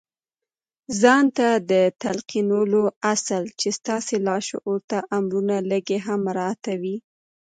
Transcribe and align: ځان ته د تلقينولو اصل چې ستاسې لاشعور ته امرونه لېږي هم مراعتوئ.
ځان 1.01 1.25
ته 1.37 1.47
د 1.71 1.73
تلقينولو 2.03 2.81
اصل 3.13 3.43
چې 3.59 3.67
ستاسې 3.79 4.15
لاشعور 4.27 4.79
ته 4.89 4.97
امرونه 5.17 5.55
لېږي 5.69 5.97
هم 6.05 6.19
مراعتوئ. 6.27 6.97